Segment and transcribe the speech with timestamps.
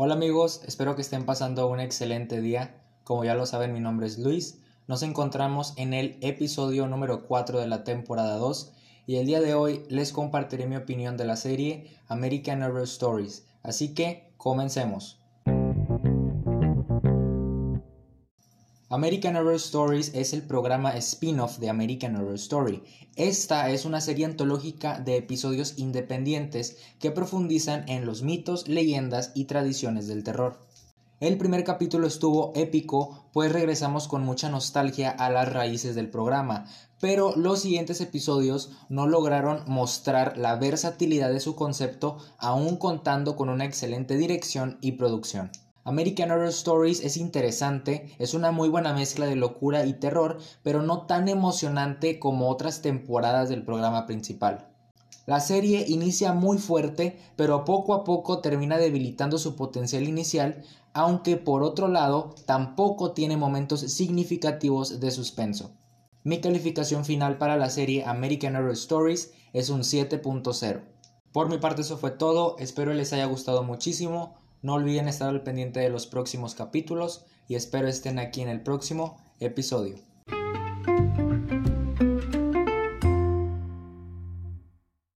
[0.00, 2.80] Hola amigos, espero que estén pasando un excelente día.
[3.02, 4.60] Como ya lo saben, mi nombre es Luis.
[4.86, 8.70] Nos encontramos en el episodio número 4 de la temporada 2
[9.08, 13.48] y el día de hoy les compartiré mi opinión de la serie American Horror Stories.
[13.64, 15.18] Así que comencemos.
[18.90, 22.82] American Horror Stories es el programa spin-off de American Horror Story.
[23.16, 29.44] Esta es una serie antológica de episodios independientes que profundizan en los mitos, leyendas y
[29.44, 30.58] tradiciones del terror.
[31.20, 36.64] El primer capítulo estuvo épico, pues regresamos con mucha nostalgia a las raíces del programa,
[36.98, 43.50] pero los siguientes episodios no lograron mostrar la versatilidad de su concepto, aún contando con
[43.50, 45.50] una excelente dirección y producción.
[45.88, 50.82] American Horror Stories es interesante, es una muy buena mezcla de locura y terror, pero
[50.82, 54.68] no tan emocionante como otras temporadas del programa principal.
[55.24, 61.38] La serie inicia muy fuerte, pero poco a poco termina debilitando su potencial inicial, aunque
[61.38, 65.70] por otro lado tampoco tiene momentos significativos de suspenso.
[66.22, 70.82] Mi calificación final para la serie American Horror Stories es un 7.0.
[71.32, 74.34] Por mi parte eso fue todo, espero les haya gustado muchísimo.
[74.60, 78.62] No olviden estar al pendiente de los próximos capítulos y espero estén aquí en el
[78.62, 80.07] próximo episodio.